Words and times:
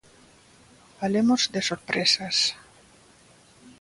Falemos 0.99 1.41
de 1.53 1.61
sorpresas. 1.69 2.37